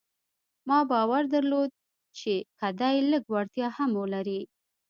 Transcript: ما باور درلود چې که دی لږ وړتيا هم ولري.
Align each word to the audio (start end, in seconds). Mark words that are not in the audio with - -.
ما 0.67 0.79
باور 0.91 1.23
درلود 1.33 1.69
چې 2.19 2.33
که 2.57 2.67
دی 2.79 2.95
لږ 3.11 3.23
وړتيا 3.33 3.67
هم 3.77 3.91
ولري. 4.01 4.41